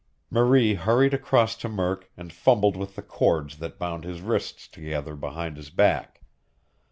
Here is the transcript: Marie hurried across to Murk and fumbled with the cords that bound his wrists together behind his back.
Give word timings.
Marie 0.31 0.73
hurried 0.73 1.13
across 1.13 1.55
to 1.55 1.69
Murk 1.69 2.09
and 2.17 2.33
fumbled 2.33 2.75
with 2.75 2.95
the 2.95 3.03
cords 3.03 3.57
that 3.59 3.77
bound 3.77 4.03
his 4.03 4.19
wrists 4.21 4.67
together 4.67 5.15
behind 5.15 5.57
his 5.57 5.69
back. 5.69 6.21